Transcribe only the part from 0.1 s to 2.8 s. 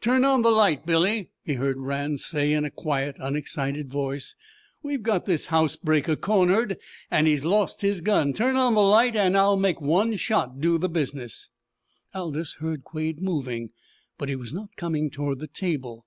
on the light, Billy," he heard Rann say in a